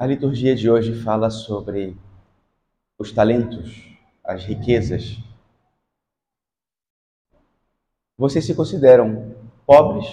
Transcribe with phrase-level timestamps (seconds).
[0.00, 1.96] A liturgia de hoje fala sobre
[2.96, 3.82] os talentos,
[4.22, 5.18] as riquezas.
[8.16, 9.34] Vocês se consideram
[9.66, 10.06] pobres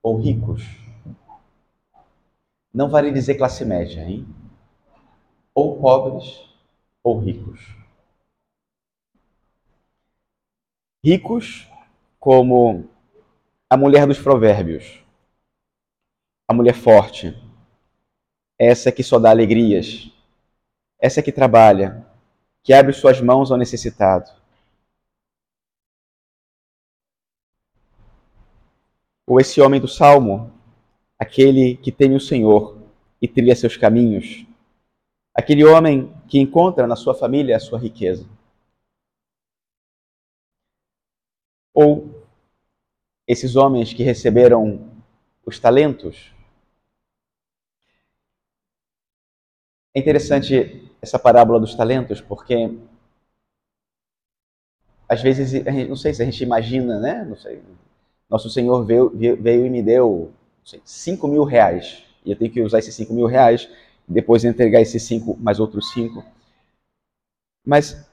[0.00, 0.62] ou ricos?
[2.72, 4.24] Não vale dizer classe média, hein?
[5.52, 6.48] Ou pobres
[7.02, 7.74] ou ricos.
[11.04, 11.68] Ricos
[12.20, 12.88] como
[13.68, 15.02] a mulher dos provérbios,
[16.46, 17.36] a mulher forte,
[18.62, 20.08] essa que só dá alegrias,
[21.00, 22.06] essa que trabalha,
[22.62, 24.30] que abre suas mãos ao necessitado.
[29.26, 30.52] Ou esse homem do salmo,
[31.18, 32.78] aquele que teme o Senhor
[33.20, 34.46] e trilha seus caminhos,
[35.34, 38.28] aquele homem que encontra na sua família a sua riqueza.
[41.74, 42.22] Ou
[43.26, 44.88] esses homens que receberam
[45.44, 46.31] os talentos
[49.94, 52.78] É interessante essa parábola dos talentos, porque
[55.08, 55.52] às vezes,
[55.86, 57.24] não sei se a gente imagina, né?
[57.24, 57.62] Não sei.
[58.30, 60.32] Nosso Senhor veio, veio e me deu
[60.64, 62.02] sei, 5 mil reais.
[62.24, 63.68] E eu tenho que usar esses 5 mil reais,
[64.08, 66.24] depois entregar esses 5 mais outros 5.
[67.66, 68.08] Mas,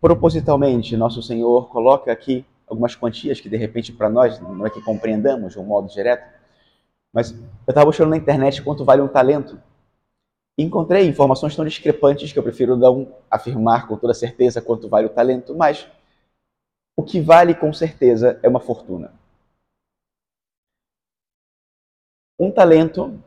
[0.00, 4.80] propositalmente, Nosso Senhor coloca aqui algumas quantias que, de repente, para nós, não é que
[4.80, 6.32] compreendamos de um modo direto,
[7.12, 7.38] mas eu
[7.70, 9.60] estava buscando na internet quanto vale um talento
[10.58, 15.14] encontrei informações tão discrepantes que eu prefiro não afirmar com toda certeza quanto vale o
[15.14, 15.88] talento, mas
[16.96, 19.14] o que vale com certeza é uma fortuna.
[22.36, 23.22] Um talento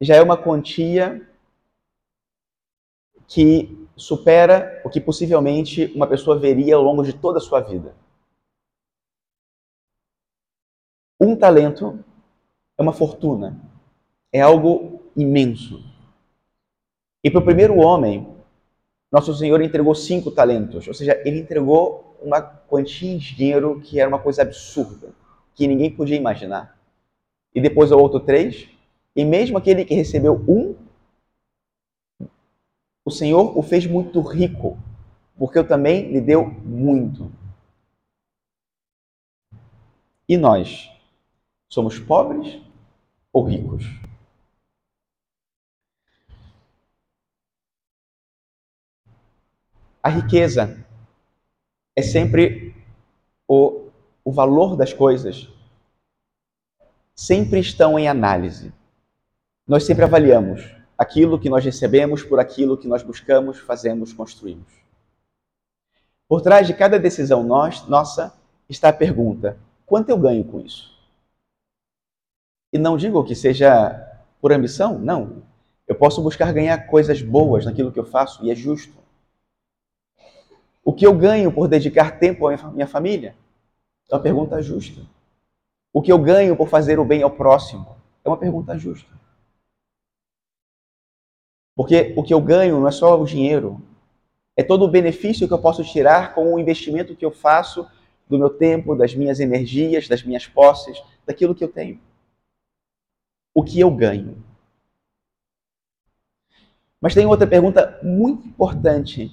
[0.00, 1.28] já é uma quantia
[3.28, 7.94] que supera o que possivelmente uma pessoa veria ao longo de toda a sua vida.
[11.20, 12.02] Um talento
[12.78, 13.60] é uma fortuna,
[14.32, 15.91] é algo imenso.
[17.22, 18.26] E para o primeiro homem,
[19.10, 24.08] nosso Senhor entregou cinco talentos, ou seja, ele entregou uma quantia de dinheiro que era
[24.08, 25.10] uma coisa absurda,
[25.54, 26.78] que ninguém podia imaginar.
[27.54, 28.68] E depois ao outro três,
[29.14, 30.74] e mesmo aquele que recebeu um,
[33.04, 34.78] o Senhor o fez muito rico,
[35.36, 37.30] porque eu também lhe deu muito.
[40.28, 40.90] E nós,
[41.68, 42.60] somos pobres
[43.32, 44.01] ou ricos?
[50.02, 50.84] A riqueza
[51.94, 52.74] é sempre
[53.46, 53.88] o,
[54.24, 55.48] o valor das coisas,
[57.14, 58.72] sempre estão em análise.
[59.66, 64.72] Nós sempre avaliamos aquilo que nós recebemos por aquilo que nós buscamos, fazemos, construímos.
[66.28, 68.34] Por trás de cada decisão nós, nossa
[68.68, 70.90] está a pergunta: quanto eu ganho com isso?
[72.72, 74.08] E não digo que seja
[74.40, 75.42] por ambição, não.
[75.86, 79.01] Eu posso buscar ganhar coisas boas naquilo que eu faço e é justo.
[80.84, 83.36] O que eu ganho por dedicar tempo à minha família?
[84.10, 85.00] É uma pergunta justa.
[85.92, 87.96] O que eu ganho por fazer o bem ao próximo?
[88.24, 89.10] É uma pergunta justa.
[91.74, 93.80] Porque o que eu ganho não é só o dinheiro,
[94.56, 97.88] é todo o benefício que eu posso tirar com o investimento que eu faço
[98.28, 102.00] do meu tempo, das minhas energias, das minhas posses, daquilo que eu tenho.
[103.54, 104.42] O que eu ganho?
[107.00, 109.30] Mas tem outra pergunta muito importante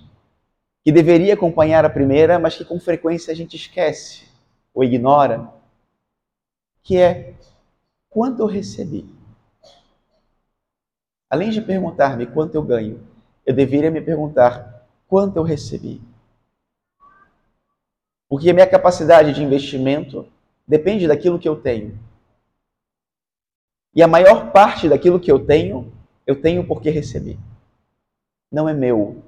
[0.84, 4.28] que deveria acompanhar a primeira, mas que com frequência a gente esquece
[4.74, 5.52] ou ignora,
[6.82, 7.34] que é
[8.10, 9.08] quanto eu recebi.
[11.30, 13.06] Além de perguntar-me quanto eu ganho,
[13.46, 16.02] eu deveria me perguntar quanto eu recebi.
[18.28, 20.28] Porque a minha capacidade de investimento
[20.68, 22.00] depende daquilo que eu tenho.
[23.94, 25.92] E a maior parte daquilo que eu tenho,
[26.26, 27.40] eu tenho porque recebi.
[28.52, 29.24] Não é meu,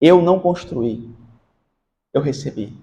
[0.00, 1.10] eu não construí,
[2.12, 2.76] eu recebi.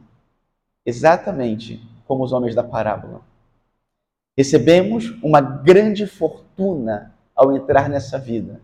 [0.85, 3.21] Exatamente como os homens da parábola.
[4.37, 8.61] Recebemos uma grande fortuna ao entrar nessa vida.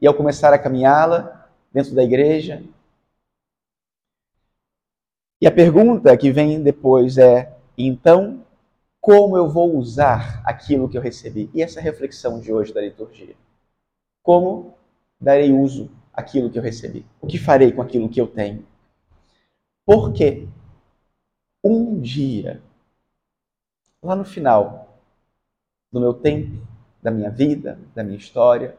[0.00, 2.62] E ao começar a caminhá-la dentro da igreja.
[5.40, 8.44] E a pergunta que vem depois é: então,
[9.00, 11.50] como eu vou usar aquilo que eu recebi?
[11.54, 13.34] E essa reflexão de hoje da liturgia.
[14.22, 14.74] Como
[15.20, 17.04] darei uso aquilo que eu recebi?
[17.20, 18.66] O que farei com aquilo que eu tenho?
[19.84, 20.48] Porque
[21.62, 22.62] um dia,
[24.02, 24.98] lá no final
[25.92, 26.66] do meu tempo,
[27.02, 28.78] da minha vida, da minha história,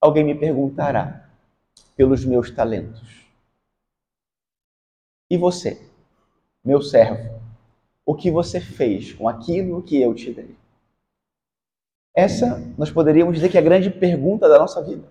[0.00, 1.28] alguém me perguntará
[1.96, 3.26] pelos meus talentos.
[5.30, 5.86] E você,
[6.64, 7.38] meu servo,
[8.06, 10.56] o que você fez com aquilo que eu te dei?
[12.18, 15.04] essa nós poderíamos dizer que é a grande pergunta da nossa vida.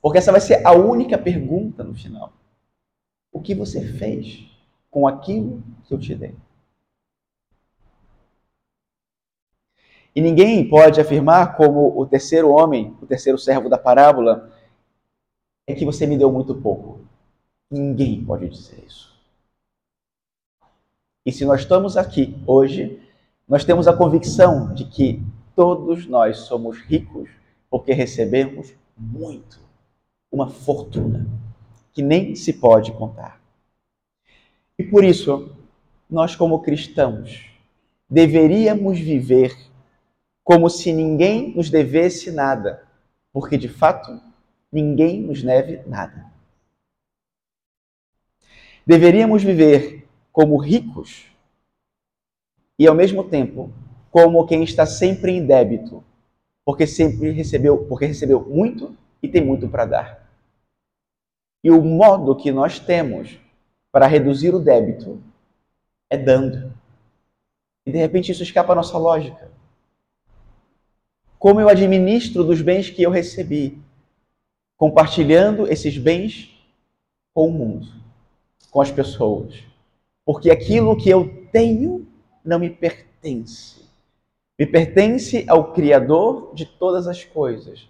[0.00, 2.32] Porque essa vai ser a única pergunta no final.
[3.32, 4.50] O que você fez
[4.90, 6.34] com aquilo que eu te dei?
[10.14, 14.50] E ninguém pode afirmar, como o terceiro homem, o terceiro servo da parábola,
[15.66, 17.00] é que você me deu muito pouco.
[17.70, 19.10] Ninguém pode dizer isso.
[21.24, 23.00] E se nós estamos aqui hoje,
[23.46, 25.22] nós temos a convicção de que
[25.54, 27.28] todos nós somos ricos
[27.68, 29.60] porque recebemos muito,
[30.30, 31.26] uma fortuna
[31.92, 33.40] que nem se pode contar.
[34.78, 35.54] E por isso,
[36.08, 37.50] nós, como cristãos,
[38.08, 39.56] deveríamos viver
[40.42, 42.82] como se ninguém nos devesse nada,
[43.32, 44.20] porque de fato
[44.72, 46.26] ninguém nos deve nada.
[48.86, 51.26] Deveríamos viver como ricos
[52.78, 53.70] e ao mesmo tempo
[54.10, 56.02] como quem está sempre em débito,
[56.64, 60.19] porque sempre recebeu, porque recebeu muito e tem muito para dar.
[61.62, 63.38] E o modo que nós temos
[63.92, 65.20] para reduzir o débito
[66.08, 66.72] é dando.
[67.84, 69.50] E de repente isso escapa à nossa lógica
[71.40, 73.78] como eu administro dos bens que eu recebi,
[74.76, 76.54] compartilhando esses bens
[77.32, 77.88] com o mundo,
[78.70, 79.64] com as pessoas.
[80.22, 82.06] Porque aquilo que eu tenho
[82.44, 83.86] não me pertence.
[84.58, 87.88] Me pertence ao Criador de todas as coisas,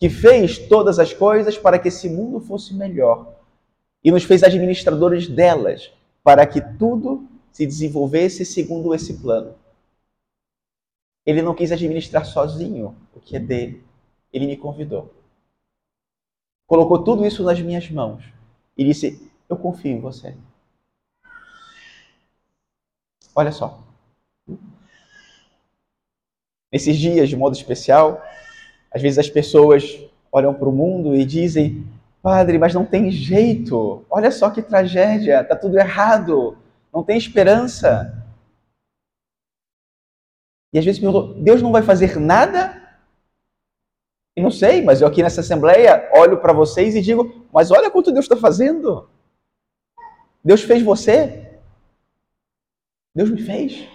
[0.00, 3.34] que fez todas as coisas para que esse mundo fosse melhor
[4.02, 5.92] e nos fez administradores delas,
[6.22, 9.54] para que tudo se desenvolvesse segundo esse plano.
[11.26, 13.84] Ele não quis administrar sozinho o que é dele.
[14.32, 15.12] Ele me convidou.
[16.66, 18.24] Colocou tudo isso nas minhas mãos
[18.76, 20.36] e disse: Eu confio em você.
[23.34, 23.82] Olha só.
[26.72, 28.22] Nesses dias, de modo especial,
[28.90, 29.98] às vezes as pessoas
[30.32, 31.86] olham para o mundo e dizem:
[32.22, 34.04] Padre, mas não tem jeito.
[34.10, 35.40] Olha só que tragédia.
[35.40, 36.56] Está tudo errado.
[36.92, 38.14] Não tem esperança.
[40.72, 42.76] E às vezes perguntou: Deus não vai fazer nada?
[44.36, 47.90] E não sei, mas eu aqui nessa assembleia olho para vocês e digo: Mas olha
[47.90, 49.08] quanto Deus está fazendo.
[50.42, 51.60] Deus fez você.
[53.14, 53.86] Deus me fez.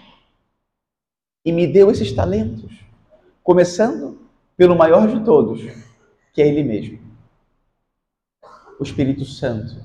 [1.44, 2.72] E me deu esses talentos.
[3.42, 4.23] Começando
[4.56, 5.62] pelo maior de todos,
[6.32, 6.98] que é Ele mesmo.
[8.78, 9.76] O Espírito Santo.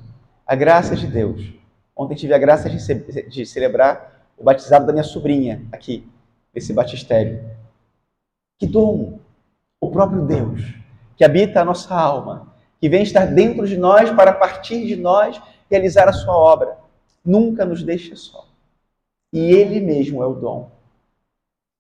[0.46, 1.54] A graça de Deus.
[1.96, 2.96] Ontem tive a graça de, ce
[3.30, 6.08] de celebrar o batizado da minha sobrinha aqui
[6.54, 7.44] esse batistério.
[8.58, 9.20] Que dom!
[9.82, 10.74] O próprio Deus,
[11.16, 15.42] que habita a nossa alma, que vem estar dentro de nós para, partir de nós,
[15.70, 16.78] realizar a sua obra.
[17.24, 18.48] Nunca nos deixa só.
[19.32, 20.72] E Ele mesmo é o dom.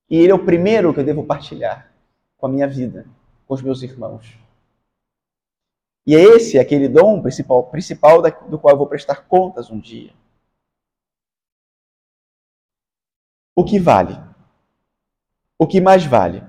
[0.09, 1.88] E Ele é o primeiro que eu devo partilhar
[2.39, 3.05] com a minha vida,
[3.45, 4.39] com os meus irmãos.
[6.07, 10.11] E é esse aquele dom principal, principal do qual eu vou prestar contas um dia.
[13.55, 14.17] O que vale?
[15.57, 16.41] O que mais vale?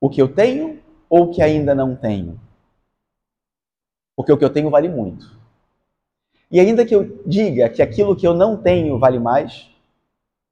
[0.00, 2.40] O que eu tenho ou o que ainda não tenho?
[4.14, 5.36] Porque o que eu tenho vale muito.
[6.48, 9.68] E ainda que eu diga que aquilo que eu não tenho vale mais,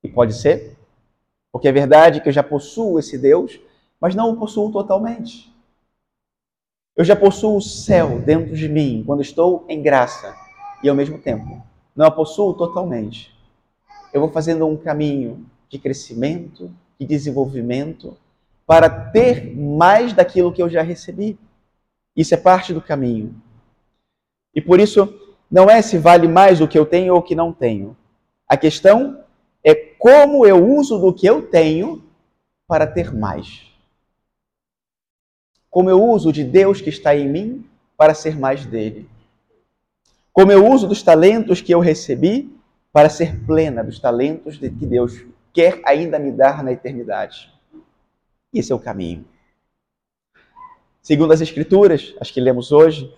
[0.03, 0.77] e pode ser,
[1.53, 3.61] porque é verdade que eu já possuo esse Deus,
[4.01, 5.53] mas não o possuo totalmente.
[6.97, 10.35] Eu já possuo o céu dentro de mim quando estou em graça,
[10.83, 11.63] e ao mesmo tempo
[11.95, 13.33] não a possuo totalmente.
[14.13, 18.17] Eu vou fazendo um caminho de crescimento, e desenvolvimento
[18.67, 21.39] para ter mais daquilo que eu já recebi.
[22.17, 23.35] Isso é parte do caminho.
[24.55, 25.13] E por isso,
[25.51, 27.97] não é se vale mais o que eu tenho ou o que não tenho.
[28.49, 29.23] A questão
[29.63, 32.03] é como eu uso do que eu tenho
[32.67, 33.67] para ter mais.
[35.75, 39.11] Como eu uso de Deus que está em mim para ser mais dele.
[40.33, 42.57] Como eu uso dos talentos que eu recebi
[42.93, 47.53] para ser plena dos talentos que Deus quer ainda me dar na eternidade.
[48.53, 49.25] Esse é o caminho.
[51.03, 53.13] Segundo as Escrituras, as que lemos hoje,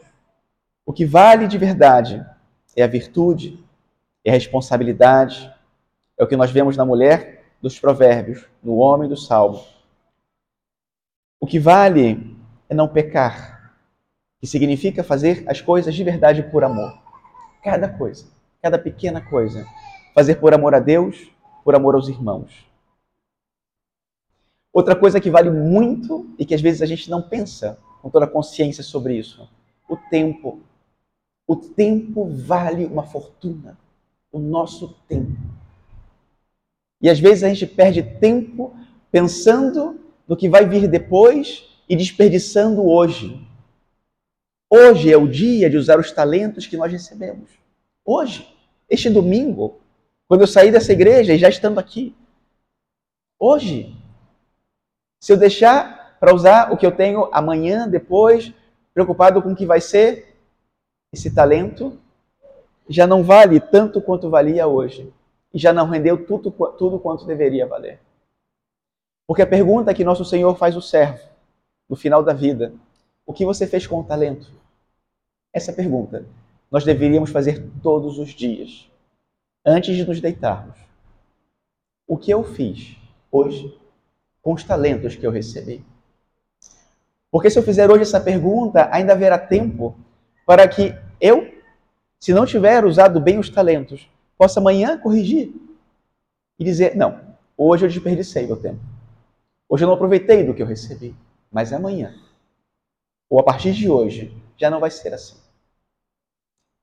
[0.86, 2.24] o que vale de verdade
[2.74, 3.62] é a virtude,
[4.24, 5.52] é a responsabilidade,
[6.16, 9.62] é o que nós vemos na mulher dos provérbios, no homem do salmo.
[11.38, 12.34] O que vale
[12.68, 13.74] é não pecar,
[14.40, 16.98] que significa fazer as coisas de verdade por amor.
[17.62, 18.26] Cada coisa,
[18.62, 19.66] cada pequena coisa.
[20.14, 21.30] Fazer por amor a Deus
[21.64, 22.64] por amor aos irmãos.
[24.72, 28.24] Outra coisa que vale muito e que às vezes a gente não pensa com toda
[28.24, 29.48] a consciência sobre isso:
[29.88, 30.60] o tempo.
[31.44, 33.76] O tempo vale uma fortuna.
[34.30, 35.36] O nosso tempo.
[37.00, 38.74] E às vezes a gente perde tempo
[39.10, 43.40] pensando no que vai vir depois e desperdiçando hoje.
[44.68, 47.50] Hoje é o dia de usar os talentos que nós recebemos.
[48.04, 48.52] Hoje,
[48.88, 49.80] este domingo,
[50.28, 52.14] quando eu sair dessa igreja e já estando aqui.
[53.38, 53.96] Hoje,
[55.20, 58.52] se eu deixar para usar o que eu tenho amanhã, depois,
[58.92, 60.36] preocupado com o que vai ser,
[61.12, 61.98] esse talento
[62.88, 65.12] já não vale tanto quanto valia hoje.
[65.52, 68.00] E já não rendeu tudo, tudo quanto deveria valer.
[69.26, 71.20] Porque a pergunta que nosso Senhor faz o servo,
[71.88, 72.72] no final da vida,
[73.24, 74.50] o que você fez com o talento?
[75.52, 76.26] Essa pergunta
[76.70, 78.90] nós deveríamos fazer todos os dias,
[79.64, 80.76] antes de nos deitarmos.
[82.06, 82.96] O que eu fiz
[83.30, 83.76] hoje
[84.42, 85.84] com os talentos que eu recebi?
[87.30, 89.96] Porque se eu fizer hoje essa pergunta, ainda haverá tempo
[90.46, 91.52] para que eu,
[92.20, 95.52] se não tiver usado bem os talentos, possa amanhã corrigir
[96.58, 97.20] e dizer: não,
[97.56, 98.80] hoje eu desperdicei meu tempo.
[99.68, 101.14] Hoje eu não aproveitei do que eu recebi,
[101.50, 102.14] mas amanhã,
[103.28, 105.36] ou a partir de hoje, já não vai ser assim.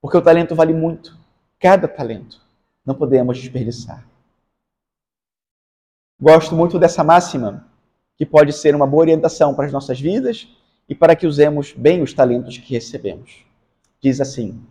[0.01, 1.17] Porque o talento vale muito,
[1.59, 2.41] cada talento.
[2.85, 4.05] Não podemos desperdiçar.
[6.19, 7.65] Gosto muito dessa máxima,
[8.17, 10.47] que pode ser uma boa orientação para as nossas vidas
[10.87, 13.45] e para que usemos bem os talentos que recebemos.
[14.01, 14.61] Diz assim: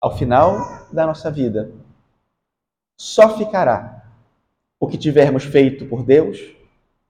[0.00, 1.72] Ao final da nossa vida,
[2.98, 4.12] só ficará
[4.80, 6.57] o que tivermos feito por Deus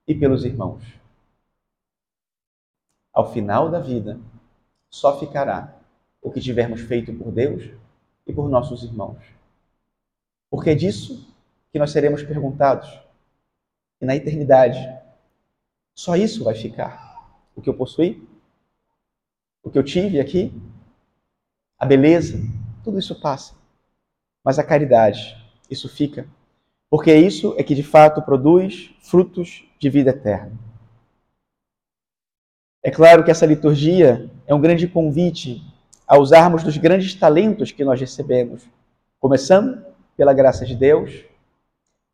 [0.08, 0.82] e pelos irmãos.
[3.12, 4.18] Ao final da vida,
[4.88, 5.76] só ficará
[6.22, 7.70] o que tivermos feito por Deus
[8.26, 9.22] e por nossos irmãos.
[10.50, 11.30] Porque é disso
[11.70, 12.88] que nós seremos perguntados.
[14.00, 14.78] E na eternidade,
[15.94, 17.06] só isso vai ficar.
[17.54, 18.26] O que eu possuí,
[19.62, 20.52] o que eu tive aqui,
[21.78, 22.38] a beleza,
[22.82, 23.54] tudo isso passa.
[24.42, 25.36] Mas a caridade,
[25.68, 26.26] isso fica
[26.90, 30.52] porque isso é que de fato produz frutos de vida eterna.
[32.82, 35.62] É claro que essa liturgia é um grande convite
[36.06, 38.66] a usarmos dos grandes talentos que nós recebemos,
[39.20, 39.84] começando
[40.16, 41.24] pela graça de Deus,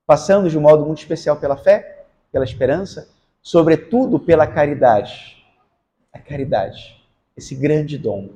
[0.04, 3.08] passando de um modo muito especial pela fé, pela esperança,
[3.40, 5.44] sobretudo pela caridade.
[6.12, 7.04] A caridade,
[7.36, 8.30] esse grande dom.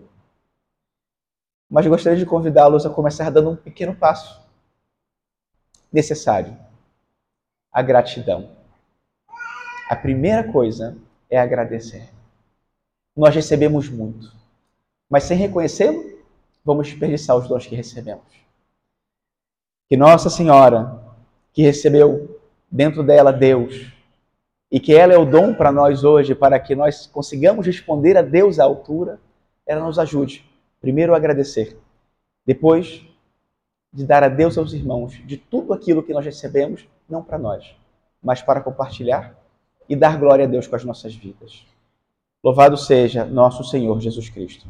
[1.68, 4.47] Mas gostaria de convidá-los a começar dando um pequeno passo
[5.92, 6.56] necessário?
[7.72, 8.50] A gratidão.
[9.88, 10.96] A primeira coisa
[11.30, 12.08] é agradecer.
[13.16, 14.32] Nós recebemos muito,
[15.10, 16.18] mas sem reconhecê-lo,
[16.64, 18.24] vamos desperdiçar os dons que recebemos.
[19.88, 21.02] Que Nossa Senhora,
[21.52, 22.40] que recebeu
[22.70, 23.90] dentro dela Deus,
[24.70, 28.22] e que ela é o dom para nós hoje, para que nós consigamos responder a
[28.22, 29.18] Deus à altura,
[29.66, 30.44] ela nos ajude.
[30.80, 31.78] Primeiro, agradecer.
[32.44, 33.04] Depois,
[33.92, 37.74] de dar a Deus aos irmãos de tudo aquilo que nós recebemos, não para nós,
[38.22, 39.36] mas para compartilhar
[39.88, 41.66] e dar glória a Deus com as nossas vidas.
[42.44, 44.66] Louvado seja nosso Senhor Jesus Cristo.